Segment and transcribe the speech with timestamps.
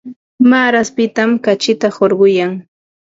[0.53, 2.53] Maaraspitam kachita hurquyan.